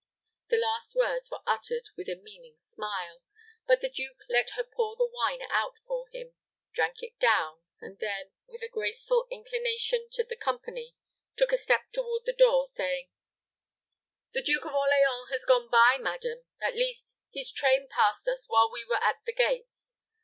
The 0.49 0.57
last 0.57 0.95
words 0.95 1.29
were 1.29 1.43
uttered 1.45 1.89
with 1.95 2.07
a 2.09 2.15
meaning 2.15 2.57
smile; 2.57 3.21
but 3.67 3.81
the 3.81 3.87
duke 3.89 4.21
let 4.27 4.49
her 4.55 4.63
pour 4.63 4.95
the 4.95 5.05
wine 5.05 5.43
out 5.51 5.77
for 5.85 6.07
him, 6.11 6.33
drank 6.73 7.03
it 7.03 7.19
down, 7.19 7.61
and 7.79 7.99
then, 7.99 8.31
with 8.47 8.63
a 8.63 8.67
graceful 8.67 9.27
inclination 9.29 10.07
to 10.13 10.23
the 10.23 10.35
company, 10.35 10.95
took 11.35 11.51
a 11.51 11.55
step 11.57 11.91
toward 11.93 12.25
the 12.25 12.33
door, 12.33 12.65
saying, 12.65 13.11
"The 14.33 14.41
Duke 14.41 14.65
of 14.65 14.73
Orleans 14.73 15.29
has 15.29 15.45
gone 15.45 15.69
by, 15.69 15.99
madam. 16.01 16.45
At 16.59 16.73
least, 16.73 17.15
his 17.31 17.51
train 17.51 17.87
passed 17.87 18.27
us 18.27 18.45
while 18.47 18.71
we 18.71 18.83
were 18.83 19.03
at 19.03 19.21
the 19.27 19.33
gates. 19.33 19.93